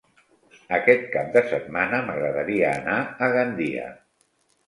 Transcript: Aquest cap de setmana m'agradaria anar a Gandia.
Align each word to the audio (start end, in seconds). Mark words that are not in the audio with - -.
Aquest 0.77 1.03
cap 1.15 1.27
de 1.35 1.43
setmana 1.51 1.99
m'agradaria 2.07 2.71
anar 2.79 2.97
a 3.27 3.31
Gandia. 3.35 3.85